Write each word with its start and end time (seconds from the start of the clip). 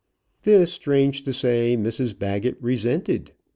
This, 0.41 0.73
strange 0.73 1.21
to 1.25 1.31
say, 1.31 1.77
Mrs 1.77 2.17
Baggett 2.17 2.57
resented. 2.59 3.33